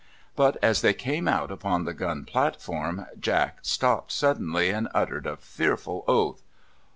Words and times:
But 0.35 0.57
as 0.63 0.81
they 0.81 0.95
came 0.95 1.27
out 1.27 1.51
upon 1.51 1.85
the 1.85 1.93
gun 1.93 2.25
platform, 2.25 3.05
Jack 3.19 3.59
stopped 3.61 4.11
suddenly, 4.11 4.71
and 4.71 4.89
uttered 4.95 5.27
a 5.27 5.37
fearful 5.37 6.03
oath. 6.07 6.41